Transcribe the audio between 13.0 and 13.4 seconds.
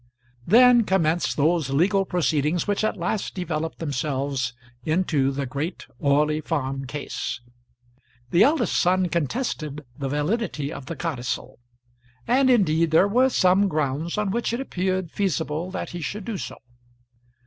were